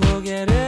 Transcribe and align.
look 0.00 0.26
at 0.26 0.50
it 0.50 0.67